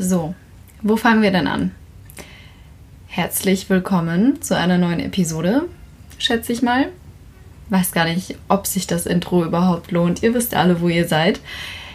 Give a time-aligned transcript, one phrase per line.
[0.00, 0.36] So,
[0.80, 1.72] wo fangen wir denn an?
[3.08, 5.64] Herzlich willkommen zu einer neuen Episode,
[6.18, 6.90] schätze ich mal.
[7.68, 10.22] Weiß gar nicht, ob sich das Intro überhaupt lohnt.
[10.22, 11.40] Ihr wisst alle, wo ihr seid.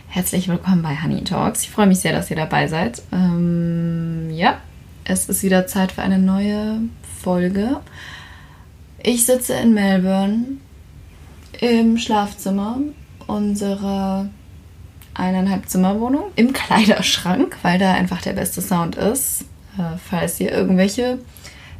[0.09, 1.63] Herzlich willkommen bei Honey Talks.
[1.63, 3.01] Ich freue mich sehr, dass ihr dabei seid.
[3.13, 4.57] Ähm, ja,
[5.05, 6.79] es ist wieder Zeit für eine neue
[7.21, 7.79] Folge.
[9.01, 10.57] Ich sitze in Melbourne
[11.61, 12.79] im Schlafzimmer
[13.27, 14.27] unserer
[15.13, 19.43] eineinhalb Zimmerwohnung im Kleiderschrank, weil da einfach der beste Sound ist.
[19.77, 21.19] Äh, falls ihr irgendwelche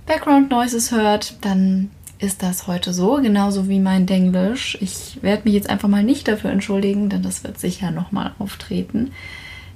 [0.05, 4.77] Background Noises hört, dann ist das heute so, genauso wie mein Denglisch.
[4.81, 9.11] Ich werde mich jetzt einfach mal nicht dafür entschuldigen, denn das wird sicher nochmal auftreten.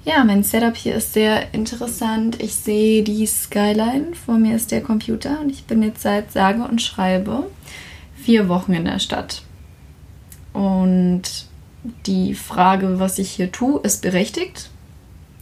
[0.05, 2.41] Ja, mein Setup hier ist sehr interessant.
[2.41, 6.63] Ich sehe die Skyline, vor mir ist der Computer und ich bin jetzt seit sage
[6.63, 7.47] und schreibe
[8.15, 9.41] vier Wochen in der Stadt.
[10.53, 11.46] Und
[12.05, 14.69] die Frage, was ich hier tue, ist berechtigt.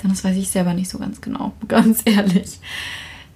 [0.01, 2.59] Denn das weiß ich selber nicht so ganz genau, ganz ehrlich.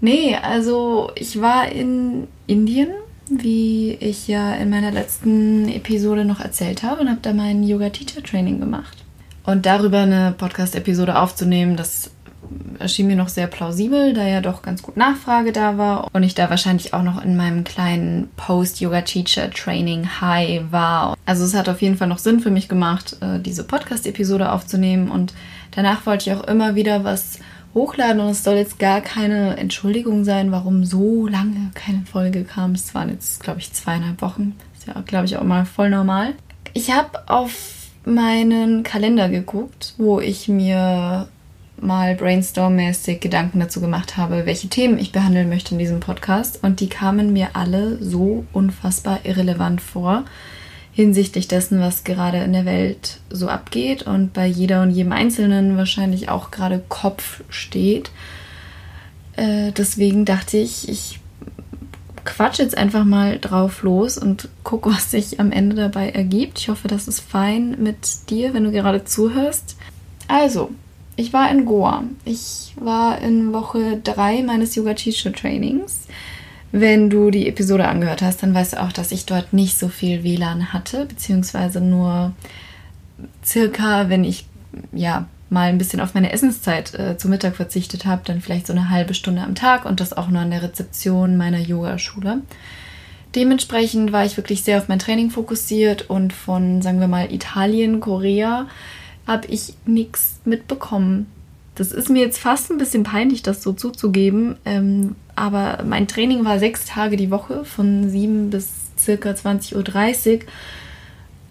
[0.01, 2.89] Nee, also ich war in Indien,
[3.29, 8.59] wie ich ja in meiner letzten Episode noch erzählt habe, und habe da mein Yoga-Teacher-Training
[8.59, 8.97] gemacht.
[9.45, 12.11] Und darüber eine Podcast-Episode aufzunehmen, das
[12.79, 16.35] erschien mir noch sehr plausibel, da ja doch ganz gut Nachfrage da war und ich
[16.35, 21.17] da wahrscheinlich auch noch in meinem kleinen Post-Yoga-Teacher-Training High war.
[21.25, 25.11] Also es hat auf jeden Fall noch Sinn für mich gemacht, äh, diese Podcast-Episode aufzunehmen
[25.11, 25.33] und
[25.71, 27.39] danach wollte ich auch immer wieder was
[27.73, 32.71] hochladen und es soll jetzt gar keine Entschuldigung sein, warum so lange keine Folge kam.
[32.71, 34.55] Es waren jetzt, glaube ich, zweieinhalb Wochen.
[34.77, 36.33] Ist ja, glaube ich, auch mal voll normal.
[36.73, 37.51] Ich habe auf
[38.05, 41.27] meinen Kalender geguckt, wo ich mir
[41.81, 46.63] mal brainstorm-mäßig Gedanken dazu gemacht habe, welche Themen ich behandeln möchte in diesem Podcast.
[46.63, 50.25] Und die kamen mir alle so unfassbar irrelevant vor
[50.91, 55.77] hinsichtlich dessen, was gerade in der Welt so abgeht und bei jeder und jedem Einzelnen
[55.77, 58.11] wahrscheinlich auch gerade Kopf steht.
[59.37, 61.19] Äh, deswegen dachte ich, ich
[62.25, 66.59] quatsch jetzt einfach mal drauf los und guck, was sich am Ende dabei ergibt.
[66.59, 69.77] Ich hoffe, das ist fein mit dir, wenn du gerade zuhörst.
[70.27, 70.71] Also,
[71.19, 72.05] ich war in Goa.
[72.23, 76.07] Ich war in Woche 3 meines Yoga Teacher Trainings.
[76.71, 79.89] Wenn du die Episode angehört hast, dann weißt du auch, dass ich dort nicht so
[79.89, 82.31] viel WLAN hatte, beziehungsweise nur
[83.43, 84.45] circa, wenn ich
[84.93, 88.73] ja mal ein bisschen auf meine Essenszeit äh, zu Mittag verzichtet habe, dann vielleicht so
[88.73, 92.43] eine halbe Stunde am Tag und das auch nur an der Rezeption meiner Yogaschule.
[93.35, 97.99] Dementsprechend war ich wirklich sehr auf mein Training fokussiert und von, sagen wir mal, Italien,
[97.99, 98.67] Korea
[99.29, 101.27] habe ich nichts mitbekommen.
[101.75, 104.57] Das ist mir jetzt fast ein bisschen peinlich, das so zuzugeben.
[104.65, 110.39] Ähm, aber mein Training war sechs Tage die Woche von 7 bis circa 20.30 Uhr.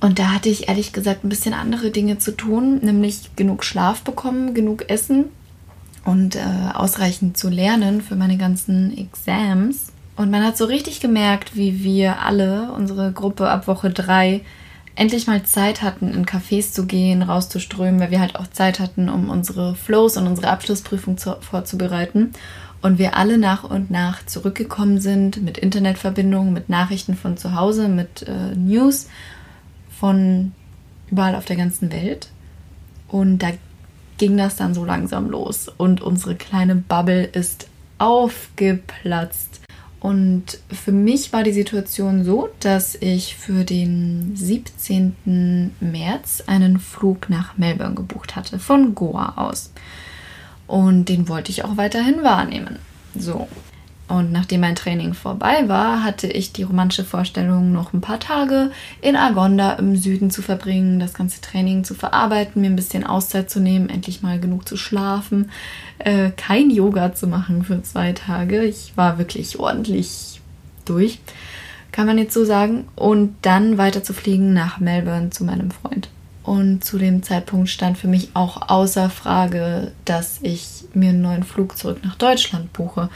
[0.00, 4.02] Und da hatte ich ehrlich gesagt ein bisschen andere Dinge zu tun, nämlich genug Schlaf
[4.02, 5.26] bekommen, genug Essen
[6.04, 6.40] und äh,
[6.74, 9.92] ausreichend zu lernen für meine ganzen Exams.
[10.16, 14.40] Und man hat so richtig gemerkt, wie wir alle, unsere Gruppe ab Woche 3,
[14.98, 19.08] endlich mal Zeit hatten, in Cafés zu gehen, rauszuströmen, weil wir halt auch Zeit hatten,
[19.08, 22.32] um unsere Flows und unsere Abschlussprüfung zu, vorzubereiten.
[22.82, 27.88] Und wir alle nach und nach zurückgekommen sind mit Internetverbindungen, mit Nachrichten von zu Hause,
[27.88, 29.08] mit äh, News
[29.98, 30.52] von
[31.10, 32.28] überall auf der ganzen Welt.
[33.08, 33.50] Und da
[34.18, 35.68] ging das dann so langsam los.
[35.68, 39.57] Und unsere kleine Bubble ist aufgeplatzt.
[40.00, 45.72] Und für mich war die Situation so, dass ich für den 17.
[45.80, 49.72] März einen Flug nach Melbourne gebucht hatte, von Goa aus.
[50.68, 52.78] Und den wollte ich auch weiterhin wahrnehmen.
[53.16, 53.48] So,
[54.08, 58.70] und nachdem mein Training vorbei war, hatte ich die romantische Vorstellung, noch ein paar Tage
[59.02, 63.50] in Agonda im Süden zu verbringen, das ganze Training zu verarbeiten, mir ein bisschen Auszeit
[63.50, 65.50] zu nehmen, endlich mal genug zu schlafen,
[65.98, 68.64] äh, kein Yoga zu machen für zwei Tage.
[68.64, 70.40] Ich war wirklich ordentlich
[70.86, 71.18] durch,
[71.92, 72.88] kann man jetzt so sagen.
[72.96, 76.08] Und dann weiter zu fliegen nach Melbourne zu meinem Freund.
[76.48, 81.42] Und zu dem Zeitpunkt stand für mich auch außer Frage, dass ich mir einen neuen
[81.42, 83.10] Flug zurück nach Deutschland buche.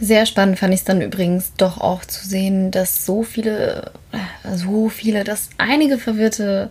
[0.00, 3.92] Sehr spannend fand ich es dann übrigens doch auch zu sehen, dass so viele,
[4.54, 6.70] so viele, dass einige verwirrte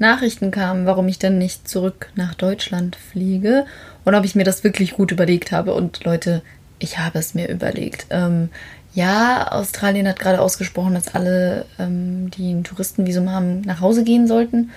[0.00, 3.64] Nachrichten kamen, warum ich dann nicht zurück nach Deutschland fliege
[4.04, 5.72] und ob ich mir das wirklich gut überlegt habe.
[5.72, 6.42] Und Leute,
[6.80, 8.06] ich habe es mir überlegt.
[8.10, 8.48] Ähm,
[8.92, 14.26] ja, Australien hat gerade ausgesprochen, dass alle, ähm, die ein Touristenvisum haben, nach Hause gehen
[14.26, 14.70] sollten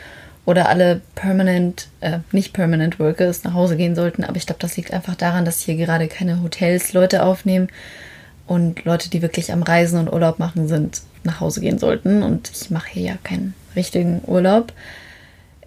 [0.48, 4.24] oder alle permanent, äh, nicht permanent Workers nach Hause gehen sollten.
[4.24, 7.68] Aber ich glaube, das liegt einfach daran, dass hier gerade keine Hotels Leute aufnehmen
[8.48, 12.24] und Leute, die wirklich am Reisen und Urlaub machen sind, nach Hause gehen sollten.
[12.24, 14.72] Und ich mache hier ja keinen richtigen Urlaub.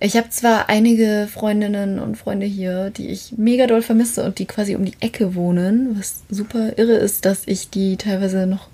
[0.01, 4.47] Ich habe zwar einige Freundinnen und Freunde hier, die ich mega doll vermisse und die
[4.47, 8.69] quasi um die Ecke wohnen, was super irre ist, dass ich die teilweise noch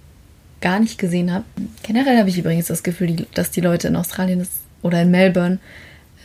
[0.61, 1.45] gar nicht gesehen habe.
[1.83, 4.47] Generell habe ich übrigens das Gefühl, dass die Leute in Australien
[4.83, 5.59] oder in Melbourne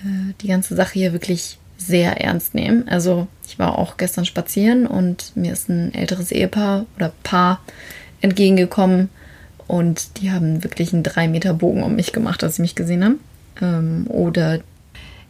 [0.06, 2.88] äh, die ganze Sache hier wirklich sehr ernst nehmen.
[2.88, 7.62] Also ich war auch gestern spazieren und mir ist ein älteres Ehepaar oder Paar
[8.21, 9.09] entgegengekommen
[9.68, 13.03] und die haben wirklich einen drei Meter Bogen um mich gemacht, als sie mich gesehen
[13.03, 13.19] haben.
[13.62, 14.59] Ähm, oder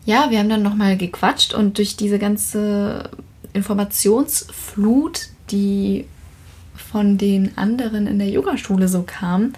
[0.05, 3.09] ja, wir haben dann nochmal gequatscht und durch diese ganze
[3.53, 6.05] Informationsflut, die
[6.75, 9.53] von den anderen in der Yogaschule so kam,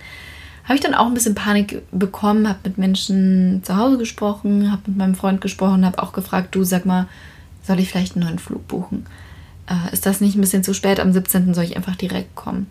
[0.64, 4.84] habe ich dann auch ein bisschen Panik bekommen, habe mit Menschen zu Hause gesprochen, habe
[4.88, 7.08] mit meinem Freund gesprochen, habe auch gefragt, du sag mal,
[7.64, 9.06] soll ich vielleicht einen neuen Flug buchen?
[9.68, 11.00] Äh, ist das nicht ein bisschen zu spät?
[11.00, 11.54] Am 17.
[11.54, 12.68] soll ich einfach direkt kommen?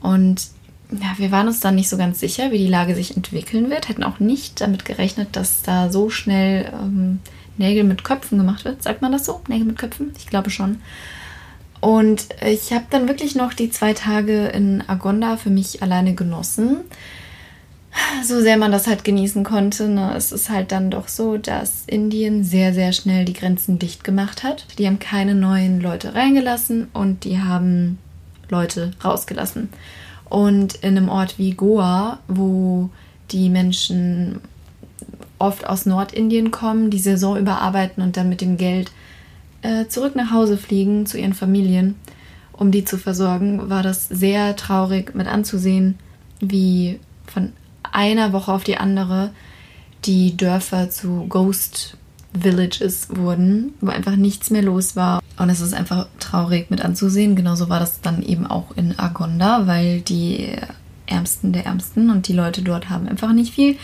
[0.00, 0.48] Und
[0.90, 3.88] ja, wir waren uns dann nicht so ganz sicher, wie die Lage sich entwickeln wird,
[3.88, 7.20] hätten auch nicht damit gerechnet, dass da so schnell ähm,
[7.56, 8.82] Nägel mit Köpfen gemacht wird.
[8.82, 9.42] Sagt man das so?
[9.48, 10.12] Nägel mit Köpfen?
[10.16, 10.80] Ich glaube schon.
[11.80, 16.78] Und ich habe dann wirklich noch die zwei Tage in Agonda für mich alleine genossen
[18.24, 21.84] so sehr man das halt genießen konnte, ne, es ist halt dann doch so, dass
[21.86, 24.66] Indien sehr, sehr schnell die Grenzen dicht gemacht hat.
[24.78, 27.98] Die haben keine neuen Leute reingelassen und die haben
[28.48, 29.68] Leute rausgelassen.
[30.28, 32.90] Und in einem Ort wie Goa, wo
[33.30, 34.40] die Menschen
[35.38, 38.90] oft aus Nordindien kommen, die Saison überarbeiten und dann mit dem Geld
[39.62, 41.94] äh, zurück nach Hause fliegen zu ihren Familien,
[42.52, 45.98] um die zu versorgen, war das sehr traurig mit anzusehen,
[46.40, 47.52] wie von
[47.92, 49.30] einer Woche auf die andere
[50.04, 51.96] die Dörfer zu Ghost
[52.32, 55.20] Villages wurden, wo einfach nichts mehr los war.
[55.38, 57.36] Und es ist einfach traurig mit anzusehen.
[57.36, 60.52] Genauso war das dann eben auch in Agonda, weil die
[61.06, 63.76] Ärmsten der Ärmsten und die Leute dort haben einfach nicht viel.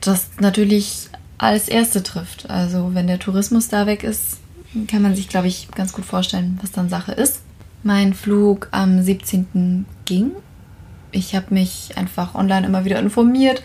[0.00, 2.48] Das natürlich als Erste trifft.
[2.48, 4.38] Also wenn der Tourismus da weg ist,
[4.86, 7.42] kann man sich, glaube ich, ganz gut vorstellen, was dann Sache ist.
[7.82, 9.84] Mein Flug am 17.
[10.04, 10.32] ging
[11.12, 13.62] ich habe mich einfach online immer wieder informiert,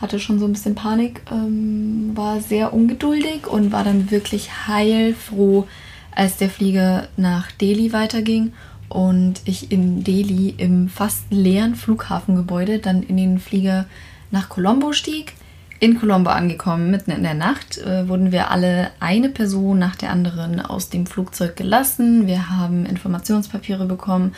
[0.00, 5.66] hatte schon so ein bisschen Panik, ähm, war sehr ungeduldig und war dann wirklich heilfroh,
[6.14, 8.52] als der Flieger nach Delhi weiterging
[8.88, 13.86] und ich in Delhi im fast leeren Flughafengebäude dann in den Flieger
[14.30, 15.34] nach Colombo stieg.
[15.78, 20.10] In Colombo angekommen, mitten in der Nacht, äh, wurden wir alle eine Person nach der
[20.10, 22.26] anderen aus dem Flugzeug gelassen.
[22.26, 24.34] Wir haben Informationspapiere bekommen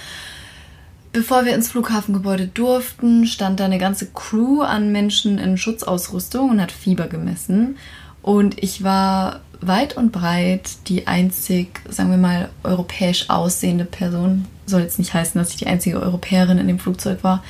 [1.12, 6.60] Bevor wir ins Flughafengebäude durften, stand da eine ganze Crew an Menschen in Schutzausrüstung und
[6.60, 7.76] hat Fieber gemessen.
[8.22, 14.46] Und ich war weit und breit die einzig, sagen wir mal, europäisch aussehende Person.
[14.64, 17.44] Soll jetzt nicht heißen, dass ich die einzige Europäerin in dem Flugzeug war.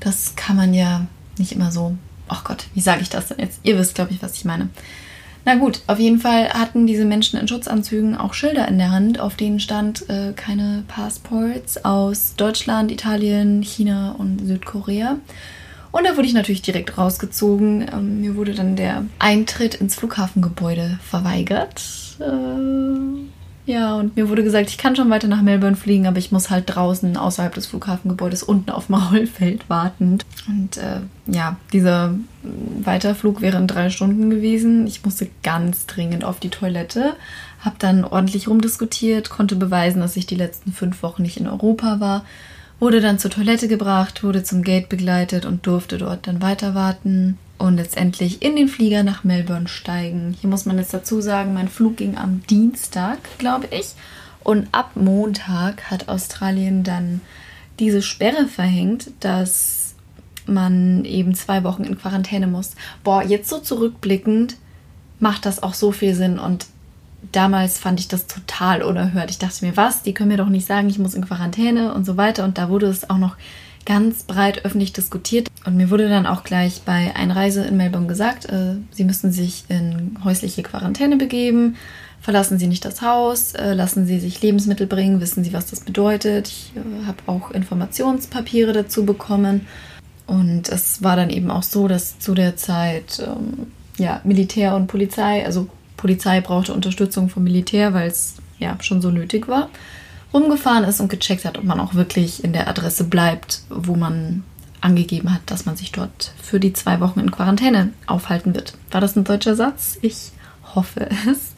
[0.00, 1.06] Das kann man ja
[1.38, 1.96] nicht immer so.
[2.28, 3.60] Ach Gott, wie sage ich das denn jetzt?
[3.62, 4.68] Ihr wisst, glaube ich, was ich meine.
[5.48, 9.18] Na gut, auf jeden Fall hatten diese Menschen in Schutzanzügen auch Schilder in der Hand,
[9.18, 15.16] auf denen stand äh, keine Passports aus Deutschland, Italien, China und Südkorea.
[15.90, 17.86] Und da wurde ich natürlich direkt rausgezogen.
[17.90, 21.80] Ähm, mir wurde dann der Eintritt ins Flughafengebäude verweigert.
[22.20, 23.37] Äh,
[23.68, 26.48] ja, und mir wurde gesagt, ich kann schon weiter nach Melbourne fliegen, aber ich muss
[26.48, 30.20] halt draußen außerhalb des Flughafengebäudes unten auf dem Rollfeld warten.
[30.48, 34.86] Und äh, ja, dieser Weiterflug wäre in drei Stunden gewesen.
[34.86, 37.14] Ich musste ganz dringend auf die Toilette,
[37.60, 42.00] habe dann ordentlich rumdiskutiert, konnte beweisen, dass ich die letzten fünf Wochen nicht in Europa
[42.00, 42.24] war,
[42.80, 47.36] wurde dann zur Toilette gebracht, wurde zum Gate begleitet und durfte dort dann weiter warten
[47.58, 50.36] und letztendlich in den Flieger nach Melbourne steigen.
[50.40, 53.94] Hier muss man jetzt dazu sagen, mein Flug ging am Dienstag, glaube ich.
[54.44, 57.20] Und ab Montag hat Australien dann
[57.78, 59.94] diese Sperre verhängt, dass
[60.46, 62.74] man eben zwei Wochen in Quarantäne muss.
[63.04, 64.56] Boah, jetzt so zurückblickend
[65.20, 66.66] macht das auch so viel Sinn und
[67.32, 69.30] damals fand ich das total unerhört.
[69.30, 72.04] Ich dachte mir, was, die können mir doch nicht sagen, ich muss in Quarantäne und
[72.04, 72.44] so weiter.
[72.44, 73.36] Und da wurde es auch noch
[73.88, 75.48] ganz breit öffentlich diskutiert.
[75.64, 79.64] Und mir wurde dann auch gleich bei Einreise in Melbourne gesagt, äh, sie müssen sich
[79.68, 81.76] in häusliche Quarantäne begeben,
[82.20, 85.80] verlassen Sie nicht das Haus, äh, lassen Sie sich Lebensmittel bringen, wissen Sie, was das
[85.80, 86.48] bedeutet.
[86.48, 89.66] Ich äh, habe auch Informationspapiere dazu bekommen.
[90.26, 94.86] Und es war dann eben auch so, dass zu der Zeit ähm, ja, Militär und
[94.86, 95.66] Polizei, also
[95.96, 99.70] Polizei brauchte Unterstützung vom Militär, weil es ja schon so nötig war
[100.32, 104.44] rumgefahren ist und gecheckt hat, ob man auch wirklich in der Adresse bleibt, wo man
[104.80, 108.74] angegeben hat, dass man sich dort für die zwei Wochen in Quarantäne aufhalten wird.
[108.90, 109.98] War das ein deutscher Satz?
[110.02, 110.30] Ich
[110.74, 111.54] hoffe es.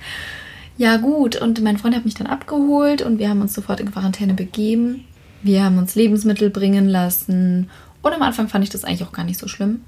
[0.78, 3.92] Ja gut, und mein Freund hat mich dann abgeholt und wir haben uns sofort in
[3.92, 5.04] Quarantäne begeben.
[5.42, 7.68] Wir haben uns Lebensmittel bringen lassen
[8.02, 9.84] und am Anfang fand ich das eigentlich auch gar nicht so schlimm.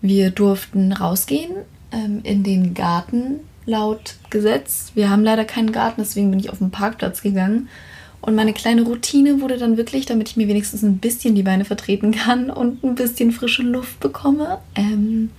[0.00, 1.52] Wir durften rausgehen
[1.92, 4.92] ähm, in den Garten laut Gesetz.
[4.94, 7.68] Wir haben leider keinen Garten, deswegen bin ich auf den Parkplatz gegangen.
[8.20, 11.64] Und meine kleine Routine wurde dann wirklich, damit ich mir wenigstens ein bisschen die Beine
[11.64, 15.30] vertreten kann und ein bisschen frische Luft bekomme, ähm,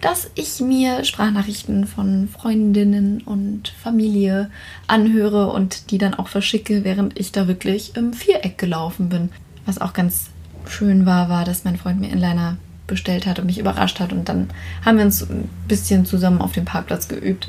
[0.00, 4.50] dass ich mir Sprachnachrichten von Freundinnen und Familie
[4.86, 9.30] anhöre und die dann auch verschicke, während ich da wirklich im Viereck gelaufen bin.
[9.64, 10.26] Was auch ganz
[10.68, 12.56] schön war, war, dass mein Freund mir Inliner
[12.86, 14.12] bestellt hat und mich überrascht hat.
[14.12, 14.50] Und dann
[14.84, 17.48] haben wir uns ein bisschen zusammen auf dem Parkplatz geübt.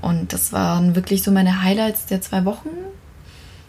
[0.00, 2.68] Und das waren wirklich so meine Highlights der zwei Wochen.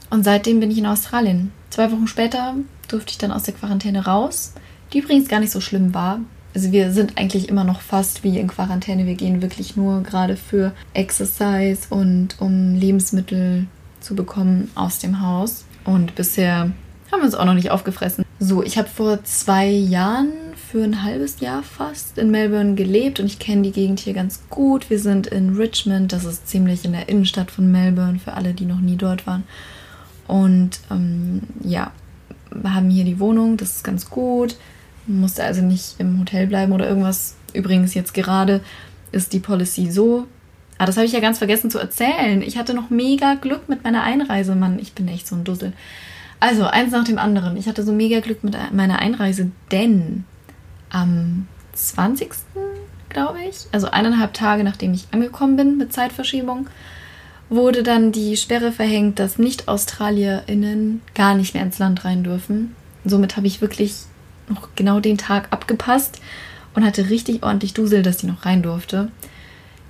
[0.09, 1.51] Und seitdem bin ich in Australien.
[1.69, 2.55] Zwei Wochen später
[2.87, 4.53] durfte ich dann aus der Quarantäne raus,
[4.91, 6.19] die übrigens gar nicht so schlimm war.
[6.55, 9.05] Also wir sind eigentlich immer noch fast wie in Quarantäne.
[9.05, 13.67] Wir gehen wirklich nur gerade für Exercise und um Lebensmittel
[13.99, 15.65] zu bekommen aus dem Haus.
[15.85, 16.71] Und bisher
[17.11, 18.25] haben wir uns auch noch nicht aufgefressen.
[18.39, 20.31] So, ich habe vor zwei Jahren
[20.71, 24.41] für ein halbes Jahr fast in Melbourne gelebt und ich kenne die Gegend hier ganz
[24.49, 24.89] gut.
[24.89, 28.65] Wir sind in Richmond, das ist ziemlich in der Innenstadt von Melbourne, für alle, die
[28.65, 29.43] noch nie dort waren.
[30.29, 31.91] Und ähm, ja,
[32.51, 34.57] wir haben hier die Wohnung, das ist ganz gut.
[35.07, 37.36] Musste also nicht im Hotel bleiben oder irgendwas.
[37.53, 38.62] Übrigens, jetzt gerade
[39.12, 40.27] ist die Policy so.
[40.77, 42.43] Ah, das habe ich ja ganz vergessen zu erzählen.
[42.43, 44.77] Ich hatte noch mega Glück mit meiner Einreise, Mann.
[44.77, 45.74] Ich bin echt so ein Dussel.
[46.39, 47.57] Also, eins nach dem anderen.
[47.57, 50.25] Ich hatte so mega Glück mit meiner Einreise, denn
[50.91, 52.33] am 20.
[53.09, 56.67] glaube ich, also eineinhalb Tage nachdem ich angekommen bin mit Zeitverschiebung,
[57.49, 62.75] wurde dann die Sperre verhängt, dass Nicht-AustralierInnen gar nicht mehr ins Land rein dürfen.
[63.05, 63.95] Somit habe ich wirklich
[64.47, 66.21] noch genau den Tag abgepasst
[66.75, 69.11] und hatte richtig ordentlich Dusel, dass die noch rein durfte.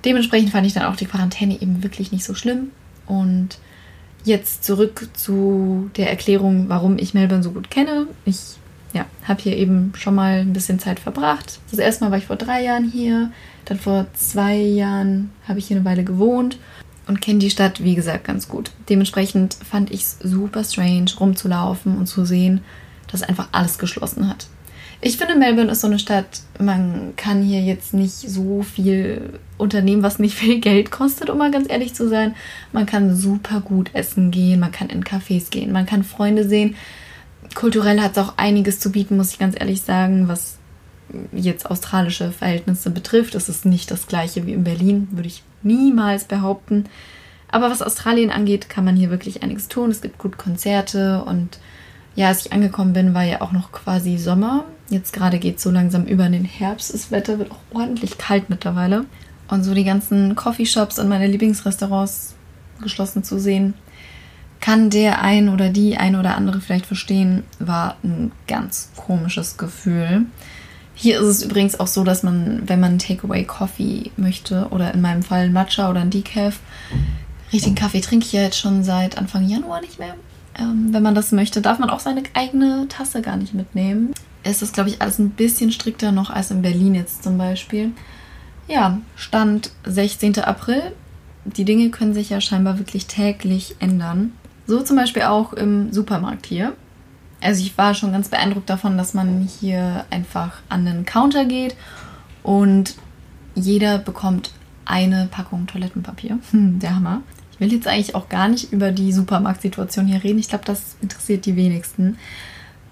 [0.04, 2.70] Dementsprechend fand ich dann auch die Quarantäne eben wirklich nicht so schlimm.
[3.06, 3.58] Und
[4.24, 8.06] jetzt zurück zu der Erklärung, warum ich Melbourne so gut kenne.
[8.24, 8.38] Ich
[8.94, 11.60] ja, habe hier eben schon mal ein bisschen Zeit verbracht.
[11.70, 13.30] Das erste Mal war ich vor drei Jahren hier,
[13.66, 16.58] dann vor zwei Jahren habe ich hier eine Weile gewohnt
[17.06, 18.70] und kenne die Stadt, wie gesagt, ganz gut.
[18.88, 22.60] Dementsprechend fand ich es super strange, rumzulaufen und zu sehen,
[23.10, 24.46] dass einfach alles geschlossen hat.
[25.02, 30.02] Ich finde, Melbourne ist so eine Stadt, man kann hier jetzt nicht so viel unternehmen,
[30.02, 32.34] was nicht viel Geld kostet, um mal ganz ehrlich zu sein.
[32.72, 36.76] Man kann super gut essen gehen, man kann in Cafés gehen, man kann Freunde sehen
[37.54, 40.58] kulturell hat es auch einiges zu bieten, muss ich ganz ehrlich sagen, was
[41.32, 43.34] jetzt australische Verhältnisse betrifft.
[43.34, 46.84] Es ist nicht das gleiche wie in Berlin, würde ich niemals behaupten.
[47.50, 49.90] Aber was Australien angeht, kann man hier wirklich einiges tun.
[49.90, 51.58] Es gibt gut Konzerte und
[52.14, 54.64] ja, als ich angekommen bin, war ja auch noch quasi Sommer.
[54.88, 56.92] Jetzt gerade geht es so langsam über in den Herbst.
[56.92, 59.04] Das Wetter wird auch ordentlich kalt mittlerweile.
[59.48, 62.34] Und so die ganzen Coffeeshops und meine Lieblingsrestaurants
[62.82, 63.74] geschlossen zu sehen,
[64.60, 70.26] kann der ein oder die ein oder andere vielleicht verstehen, war ein ganz komisches Gefühl.
[71.02, 75.00] Hier ist es übrigens auch so, dass man, wenn man Takeaway Coffee möchte oder in
[75.00, 76.60] meinem Fall ein Matcha oder ein Decaf,
[77.54, 80.14] richtigen Kaffee trinke ich ja jetzt schon seit Anfang Januar nicht mehr.
[80.58, 84.12] Ähm, wenn man das möchte, darf man auch seine eigene Tasse gar nicht mitnehmen.
[84.42, 87.92] Es ist, glaube ich, alles ein bisschen strikter noch als in Berlin jetzt zum Beispiel.
[88.68, 90.40] Ja, Stand 16.
[90.40, 90.82] April.
[91.46, 94.34] Die Dinge können sich ja scheinbar wirklich täglich ändern.
[94.66, 96.74] So zum Beispiel auch im Supermarkt hier.
[97.40, 101.76] Also ich war schon ganz beeindruckt davon, dass man hier einfach an den Counter geht
[102.42, 102.96] und
[103.54, 104.52] jeder bekommt
[104.84, 106.38] eine Packung Toilettenpapier.
[106.50, 107.22] Hm, der Hammer.
[107.52, 110.38] Ich will jetzt eigentlich auch gar nicht über die Supermarktsituation hier reden.
[110.38, 112.16] Ich glaube, das interessiert die wenigsten.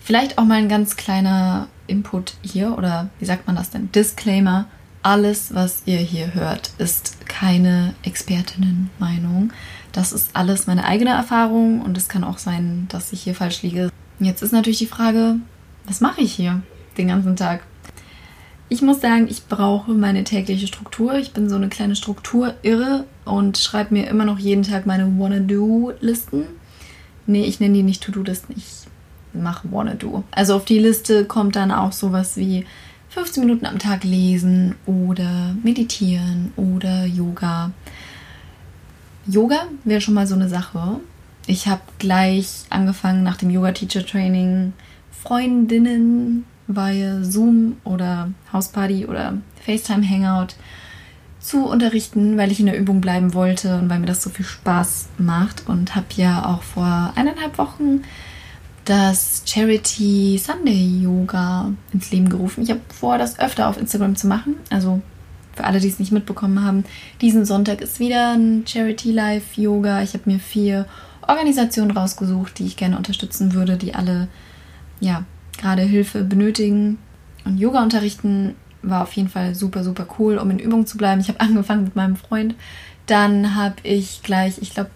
[0.00, 3.90] Vielleicht auch mal ein ganz kleiner Input hier oder wie sagt man das denn?
[3.92, 4.66] Disclaimer.
[5.02, 9.52] Alles, was ihr hier hört, ist keine Expertinnenmeinung.
[9.92, 13.62] Das ist alles meine eigene Erfahrung und es kann auch sein, dass ich hier falsch
[13.62, 13.90] liege.
[14.20, 15.36] Jetzt ist natürlich die Frage,
[15.84, 16.62] was mache ich hier
[16.96, 17.62] den ganzen Tag?
[18.68, 21.14] Ich muss sagen, ich brauche meine tägliche Struktur.
[21.14, 26.44] Ich bin so eine kleine Strukturirre und schreibe mir immer noch jeden Tag meine Wanna-Do-Listen.
[27.26, 28.86] Nee, ich nenne die nicht To-Do-Listen, ich
[29.32, 30.24] mache Wanna-Do.
[30.32, 32.66] Also auf die Liste kommt dann auch sowas wie
[33.10, 37.70] 15 Minuten am Tag lesen oder meditieren oder Yoga.
[39.26, 41.00] Yoga wäre schon mal so eine Sache.
[41.48, 44.74] Ich habe gleich angefangen nach dem Yoga-Teacher-Training
[45.10, 50.56] Freundinnen via Zoom oder Hausparty oder FaceTime-Hangout
[51.40, 54.44] zu unterrichten, weil ich in der Übung bleiben wollte und weil mir das so viel
[54.44, 55.66] Spaß macht.
[55.66, 58.02] Und habe ja auch vor eineinhalb Wochen
[58.84, 62.62] das Charity Sunday Yoga ins Leben gerufen.
[62.62, 64.56] Ich habe vor, das öfter auf Instagram zu machen.
[64.68, 65.00] Also
[65.56, 66.84] für alle, die es nicht mitbekommen haben,
[67.22, 70.02] diesen Sonntag ist wieder ein Charity Life Yoga.
[70.02, 70.84] Ich habe mir vier
[71.28, 74.28] Organisationen rausgesucht, die ich gerne unterstützen würde, die alle
[74.98, 75.24] ja
[75.58, 76.98] gerade Hilfe benötigen
[77.44, 78.54] und Yoga unterrichten.
[78.82, 81.20] war auf jeden Fall super, super cool, um in Übung zu bleiben.
[81.20, 82.54] Ich habe angefangen mit meinem Freund.
[83.06, 84.90] Dann habe ich gleich, ich glaube,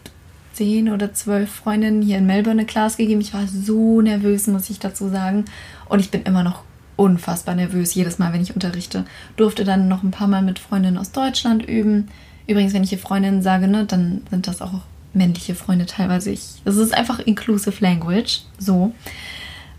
[0.52, 3.20] zehn oder zwölf Freundinnen hier in Melbourne eine Class gegeben.
[3.20, 5.44] Ich war so nervös, muss ich dazu sagen.
[5.88, 6.62] Und ich bin immer noch
[6.96, 9.04] unfassbar nervös, jedes Mal, wenn ich unterrichte.
[9.36, 12.08] Durfte dann noch ein paar Mal mit Freundinnen aus Deutschland üben.
[12.46, 14.82] Übrigens, wenn ich hier Freundinnen sage, ne, dann sind das auch
[15.14, 16.31] männliche Freunde teilweise.
[16.31, 18.42] Ich, das ist einfach inclusive language.
[18.59, 18.95] So.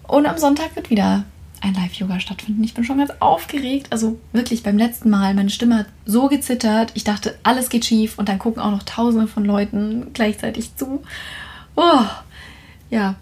[0.07, 1.25] Und am Sonntag wird wieder
[1.61, 2.63] ein Live-Yoga stattfinden.
[2.63, 3.87] Ich bin schon ganz aufgeregt.
[3.89, 6.91] Also wirklich beim letzten Mal, meine Stimme hat so gezittert.
[6.93, 11.03] Ich dachte, alles geht schief und dann gucken auch noch tausende von Leuten gleichzeitig zu.
[11.75, 12.03] Oh,
[12.89, 13.15] ja,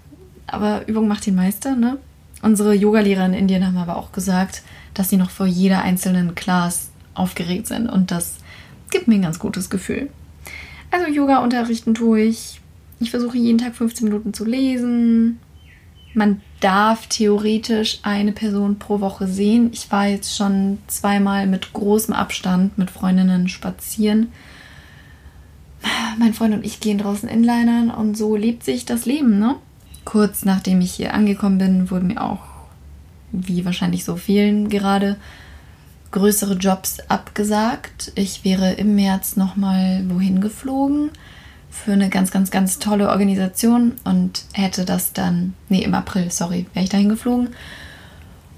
[0.48, 1.98] aber Übung macht den Meister, ne?
[2.42, 4.64] Unsere Yogalehrer in Indien haben aber auch gesagt,
[4.96, 8.38] dass sie noch vor jeder einzelnen Class aufgeregt sind und das
[8.90, 10.10] gibt mir ein ganz gutes Gefühl.
[10.92, 12.60] Also Yoga unterrichten tue ich.
[13.00, 15.40] Ich versuche jeden Tag 15 Minuten zu lesen.
[16.14, 19.70] Man darf theoretisch eine Person pro Woche sehen.
[19.72, 24.32] Ich war jetzt schon zweimal mit großem Abstand mit Freundinnen spazieren.
[26.20, 29.56] Mein Freund und ich gehen draußen Inlinern und so lebt sich das Leben, ne?
[30.04, 32.42] Kurz nachdem ich hier angekommen bin, wurden mir auch,
[33.32, 35.16] wie wahrscheinlich so vielen gerade,
[36.12, 38.12] größere Jobs abgesagt.
[38.16, 41.10] Ich wäre im März nochmal wohin geflogen
[41.70, 46.66] für eine ganz, ganz, ganz tolle Organisation und hätte das dann, nee, im April, sorry,
[46.74, 47.50] wäre ich dahin geflogen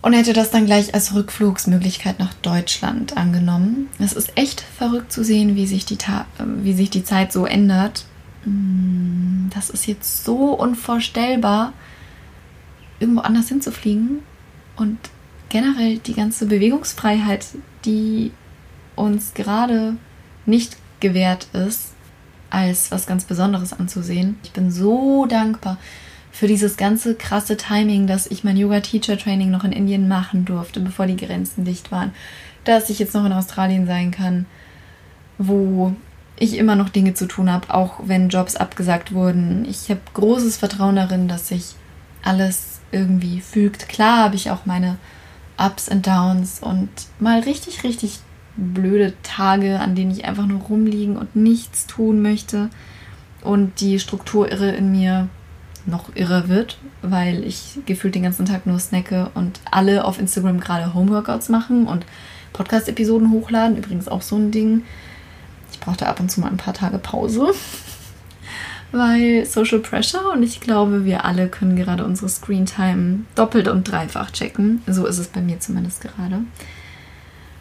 [0.01, 3.87] und hätte das dann gleich als Rückflugsmöglichkeit nach Deutschland angenommen.
[3.99, 7.45] Es ist echt verrückt zu sehen, wie sich die, Ta wie sich die Zeit so
[7.45, 8.05] ändert.
[8.43, 11.71] Mm, das ist jetzt so unvorstellbar,
[12.99, 14.19] irgendwo anders hinzufliegen
[14.75, 14.97] und
[15.53, 17.45] generell die ganze Bewegungsfreiheit,
[17.85, 18.31] die
[18.95, 19.95] uns gerade
[20.47, 21.93] nicht gewährt ist,
[22.49, 24.37] als was ganz Besonderes anzusehen.
[24.43, 25.77] Ich bin so dankbar
[26.31, 31.05] für dieses ganze krasse Timing, dass ich mein Yoga-Teacher-Training noch in Indien machen durfte, bevor
[31.05, 32.13] die Grenzen dicht waren.
[32.63, 34.47] Dass ich jetzt noch in Australien sein kann,
[35.37, 35.93] wo
[36.39, 39.65] ich immer noch Dinge zu tun habe, auch wenn Jobs abgesagt wurden.
[39.69, 41.75] Ich habe großes Vertrauen darin, dass sich
[42.23, 43.87] alles irgendwie fügt.
[43.87, 44.97] Klar habe ich auch meine
[45.57, 46.89] Ups und Downs und
[47.19, 48.19] mal richtig, richtig
[48.55, 52.69] blöde Tage, an denen ich einfach nur rumliegen und nichts tun möchte
[53.41, 55.27] und die Strukturirre in mir
[55.85, 60.59] noch irrer wird, weil ich gefühlt den ganzen Tag nur snacke und alle auf Instagram
[60.59, 62.05] gerade Homeworkouts machen und
[62.53, 63.77] Podcast-Episoden hochladen.
[63.77, 64.83] Übrigens auch so ein Ding.
[65.71, 67.53] Ich brauchte ab und zu mal ein paar Tage Pause,
[68.93, 73.83] weil Social Pressure und ich glaube, wir alle können gerade unsere Screen Time doppelt und
[73.83, 74.83] dreifach checken.
[74.87, 76.41] So ist es bei mir zumindest gerade.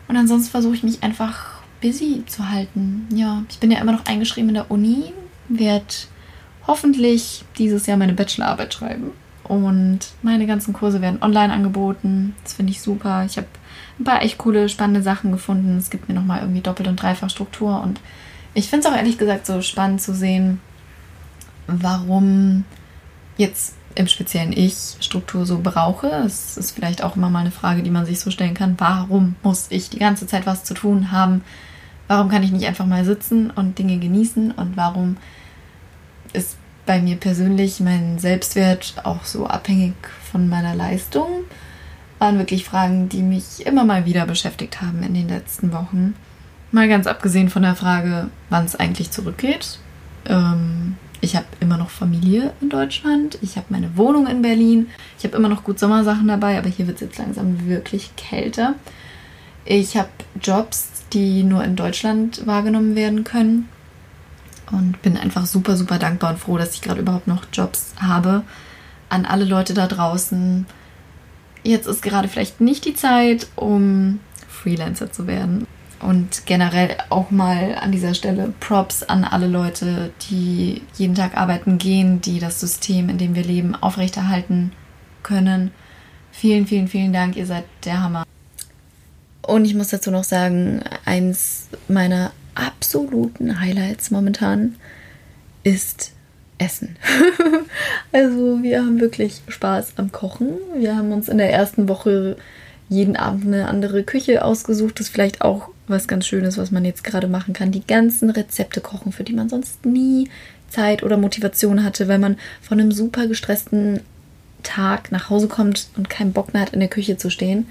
[0.08, 3.08] Und ansonsten versuche ich mich einfach busy zu halten.
[3.14, 5.12] Ja, ich bin ja immer noch eingeschrieben in der Uni,
[5.48, 5.86] werde
[6.66, 9.12] hoffentlich dieses Jahr meine Bachelorarbeit schreiben.
[9.44, 12.36] Und meine ganzen Kurse werden online angeboten.
[12.44, 13.24] Das finde ich super.
[13.24, 13.48] Ich habe
[13.98, 15.78] ein paar echt coole, spannende Sachen gefunden.
[15.78, 17.82] Es gibt mir nochmal irgendwie doppelt und dreifach Struktur.
[17.82, 18.00] Und
[18.54, 20.60] ich finde es auch ehrlich gesagt so spannend zu sehen,
[21.66, 22.64] warum
[23.37, 26.07] jetzt im Speziellen ich Struktur so brauche.
[26.07, 28.75] Es ist vielleicht auch immer mal eine Frage, die man sich so stellen kann.
[28.79, 31.42] Warum muss ich die ganze Zeit was zu tun haben?
[32.09, 34.53] Warum kann ich nicht einfach mal sitzen und Dinge genießen?
[34.53, 35.16] Und warum
[36.33, 39.94] ist bei mir persönlich mein Selbstwert auch so abhängig
[40.31, 41.29] von meiner Leistung?
[42.18, 46.14] Waren wirklich Fragen, die mich immer mal wieder beschäftigt haben in den letzten Wochen.
[46.70, 49.79] Mal ganz abgesehen von der Frage, wann es eigentlich zurückgeht.
[50.27, 50.71] Ähm,
[51.22, 53.38] ich habe immer noch Familie in Deutschland.
[53.42, 54.88] Ich habe meine Wohnung in Berlin.
[55.16, 58.74] Ich habe immer noch gut Sommersachen dabei, aber hier wird es jetzt langsam wirklich kälter.
[59.64, 60.11] Ich habe
[60.42, 63.68] Jobs, die nur in Deutschland wahrgenommen werden können.
[64.72, 68.42] Und bin einfach super, super dankbar und froh, dass ich gerade überhaupt noch Jobs habe.
[69.08, 70.66] An alle Leute da draußen.
[71.62, 75.68] Jetzt ist gerade vielleicht nicht die Zeit, um Freelancer zu werden.
[76.02, 81.78] Und generell auch mal an dieser Stelle Props an alle Leute, die jeden Tag arbeiten
[81.78, 84.72] gehen, die das System, in dem wir leben, aufrechterhalten
[85.22, 85.70] können.
[86.32, 87.36] Vielen, vielen, vielen Dank.
[87.36, 88.24] Ihr seid der Hammer.
[89.42, 94.76] Und ich muss dazu noch sagen, eins meiner absoluten Highlights momentan
[95.62, 96.12] ist
[96.58, 96.96] Essen.
[98.12, 100.58] also wir haben wirklich Spaß am Kochen.
[100.76, 102.36] Wir haben uns in der ersten Woche
[102.88, 105.00] jeden Abend eine andere Küche ausgesucht.
[105.00, 107.72] Das vielleicht auch was ganz Schönes, was man jetzt gerade machen kann.
[107.72, 110.28] Die ganzen Rezepte kochen, für die man sonst nie
[110.68, 114.00] Zeit oder Motivation hatte, weil man von einem super gestressten
[114.62, 117.66] Tag nach Hause kommt und keinen Bock mehr hat, in der Küche zu stehen.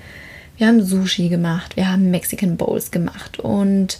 [0.57, 3.99] Wir haben Sushi gemacht, wir haben Mexican Bowls gemacht und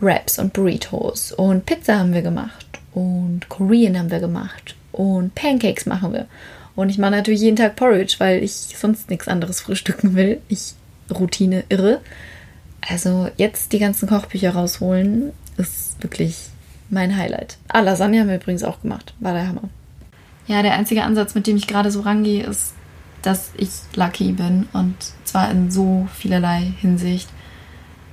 [0.00, 5.86] Wraps und Burritos und Pizza haben wir gemacht und Korean haben wir gemacht und Pancakes
[5.86, 6.26] machen wir.
[6.74, 10.42] Und ich mache natürlich jeden Tag Porridge, weil ich sonst nichts anderes frühstücken will.
[10.48, 10.74] Ich
[11.10, 12.00] Routine irre.
[12.88, 16.50] Also jetzt die ganzen Kochbücher rausholen, ist wirklich
[16.88, 17.58] mein Highlight.
[17.68, 19.14] Ah, Lasagne haben wir übrigens auch gemacht.
[19.20, 19.68] War der Hammer.
[20.46, 22.74] Ja, der einzige Ansatz, mit dem ich gerade so rangehe, ist,
[23.22, 24.94] dass ich lucky bin und
[25.24, 27.28] zwar in so vielerlei Hinsicht.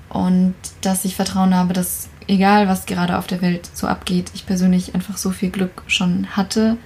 [0.09, 4.45] Und dass ich Vertrauen habe, dass egal was gerade auf der Welt so abgeht, ich
[4.45, 6.77] persönlich einfach so viel Glück schon hatte,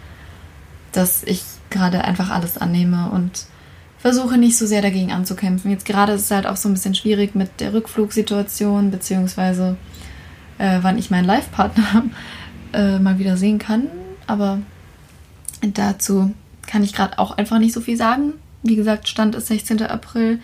[0.91, 3.45] dass ich gerade einfach alles annehme und
[3.97, 5.71] versuche nicht so sehr dagegen anzukämpfen.
[5.71, 9.77] Jetzt gerade ist es halt auch so ein bisschen schwierig mit der Rückflugsituation, beziehungsweise
[10.57, 12.05] äh, wann ich meinen Live-Partner
[12.73, 13.87] äh, mal wieder sehen kann.
[14.27, 14.59] Aber
[15.61, 16.33] dazu
[16.65, 18.33] kann ich gerade auch einfach nicht so viel sagen.
[18.63, 19.81] Wie gesagt, Stand ist 16.
[19.83, 20.39] April.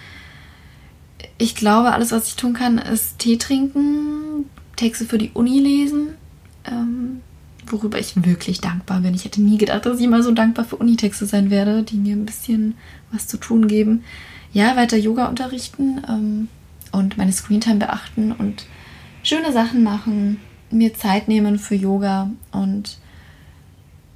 [1.37, 6.02] Ich glaube, alles, was ich tun kann, ist Tee trinken, Texte für die Uni lesen,
[7.73, 9.13] worüber ich wirklich dankbar bin.
[9.13, 12.15] Ich hätte nie gedacht, dass ich immer so dankbar für Unitexte sein werde, die mir
[12.15, 12.75] ein bisschen
[13.11, 14.03] was zu tun geben.
[14.53, 16.47] Ja, weiter Yoga unterrichten ähm,
[16.91, 18.65] und meine Screentime beachten und
[19.23, 22.97] schöne Sachen machen, mir Zeit nehmen für Yoga und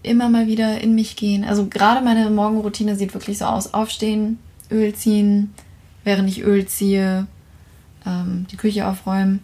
[0.03, 1.43] immer mal wieder in mich gehen.
[1.43, 3.73] Also gerade meine Morgenroutine sieht wirklich so aus.
[3.73, 4.39] Aufstehen,
[4.71, 5.53] Öl ziehen,
[6.03, 7.27] während ich Öl ziehe,
[8.05, 9.41] ähm, die Küche aufräumen,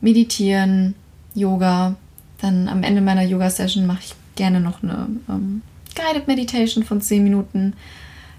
[0.00, 0.94] meditieren,
[1.34, 1.96] Yoga.
[2.40, 5.62] Dann am Ende meiner Yoga-Session mache ich gerne noch eine ähm,
[5.94, 7.74] Guided Meditation von 10 Minuten.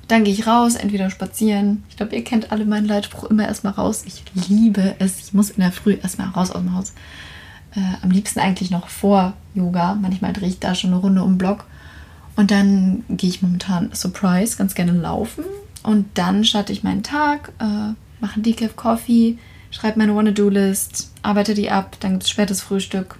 [0.07, 1.83] Dann gehe ich raus, entweder spazieren.
[1.89, 4.03] Ich glaube, ihr kennt alle meinen Leitspruch immer erstmal raus.
[4.05, 5.19] Ich liebe es.
[5.19, 6.93] Ich muss in der Früh erstmal raus aus dem Haus.
[7.75, 9.95] Äh, am liebsten eigentlich noch vor Yoga.
[9.95, 11.65] Manchmal drehe ich da schon eine Runde um den Block.
[12.35, 15.43] Und dann gehe ich momentan Surprise ganz gerne laufen.
[15.83, 19.37] Und dann starte ich meinen Tag, äh, mache einen Decaf Coffee,
[19.71, 23.17] schreibe meine Wanna-Do-List, arbeite die ab, dann gibt es spätes Frühstück.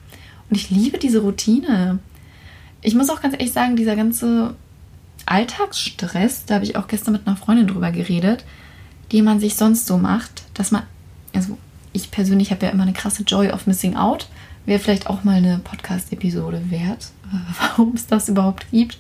[0.50, 2.00] Und ich liebe diese Routine.
[2.82, 4.56] Ich muss auch ganz ehrlich sagen, dieser ganze
[5.26, 8.46] Alltagsstress, da habe ich auch gestern mit einer Freundin drüber geredet,
[9.12, 10.84] den man sich sonst so macht, dass man,
[11.34, 11.58] also
[11.94, 14.28] ich persönlich habe ja immer eine krasse Joy of Missing Out.
[14.66, 17.12] Wäre vielleicht auch mal eine Podcast-Episode wert,
[17.60, 18.98] warum es das überhaupt gibt.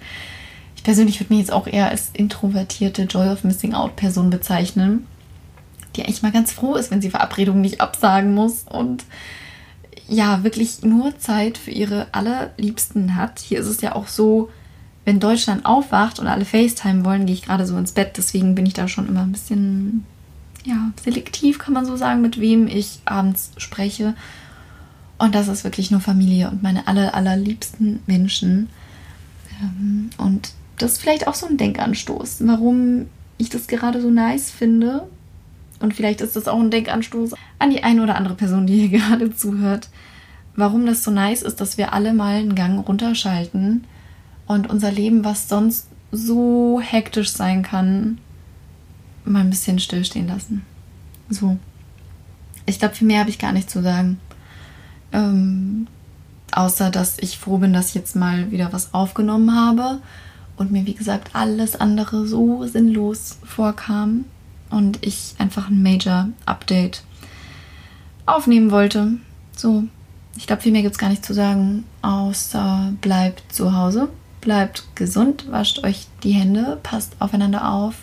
[0.76, 5.06] Ich persönlich würde mich jetzt auch eher als introvertierte Joy of Missing Out Person bezeichnen,
[5.96, 9.04] die eigentlich mal ganz froh ist, wenn sie Verabredungen nicht absagen muss und
[10.10, 13.40] ja, wirklich nur Zeit für ihre allerliebsten hat.
[13.40, 14.50] Hier ist es ja auch so,
[15.06, 18.18] wenn Deutschland aufwacht und alle FaceTime wollen, gehe ich gerade so ins Bett.
[18.18, 20.06] Deswegen bin ich da schon immer ein bisschen,
[20.66, 24.16] ja, selektiv, kann man so sagen, mit wem ich abends spreche.
[25.18, 28.70] Und das ist wirklich nur Familie und meine aller, allerliebsten Menschen.
[29.62, 34.50] Ähm, und das ist vielleicht auch so ein Denkanstoß, warum ich das gerade so nice
[34.50, 35.08] finde.
[35.80, 39.00] Und vielleicht ist das auch ein Denkanstoß an die eine oder andere Person, die hier
[39.00, 39.90] gerade zuhört.
[40.56, 43.86] Warum das so nice ist, dass wir alle mal einen Gang runterschalten
[44.46, 48.18] und unser Leben, was sonst so hektisch sein kann,
[49.24, 50.66] mal ein bisschen stillstehen lassen.
[51.30, 51.58] So.
[52.66, 54.20] Ich glaube, viel mehr habe ich gar nicht zu sagen.
[55.12, 55.88] Ähm,
[56.52, 60.00] außer, dass ich froh bin, dass ich jetzt mal wieder was aufgenommen habe
[60.58, 64.26] und mir, wie gesagt, alles andere so sinnlos vorkam
[64.70, 67.04] und ich einfach ein Major-Update
[68.26, 69.14] aufnehmen wollte.
[69.56, 69.84] So,
[70.38, 74.10] ich glaube, viel mehr gibt es gar nicht zu sagen, außer bleibt zu Hause
[74.42, 77.96] bleibt gesund, wascht euch die Hände, passt aufeinander auf.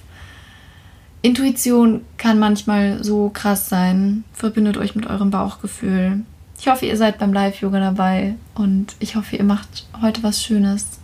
[1.23, 4.25] Intuition kann manchmal so krass sein.
[4.33, 6.21] Verbindet euch mit eurem Bauchgefühl.
[6.59, 11.01] Ich hoffe, ihr seid beim Live-Yoga dabei und ich hoffe, ihr macht heute was Schönes,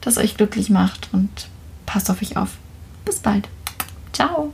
[0.00, 1.48] das euch glücklich macht und
[1.86, 2.58] passt auf euch auf.
[3.04, 3.48] Bis bald.
[4.12, 4.52] Ciao.